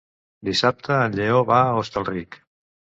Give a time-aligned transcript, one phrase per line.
[0.49, 2.45] Dissabte en Lleó va a Hostalric.